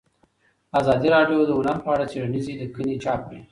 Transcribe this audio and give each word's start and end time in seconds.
ازادي 0.79 1.07
راډیو 1.15 1.47
د 1.47 1.51
هنر 1.57 1.77
په 1.83 1.89
اړه 1.93 2.05
څېړنیزې 2.11 2.53
لیکنې 2.61 2.95
چاپ 3.03 3.21
کړي. 3.27 3.41